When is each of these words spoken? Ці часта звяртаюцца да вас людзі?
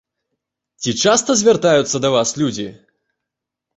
Ці 0.83 0.91
часта 1.03 1.31
звяртаюцца 1.43 1.97
да 2.07 2.13
вас 2.17 2.29
людзі? 2.43 2.67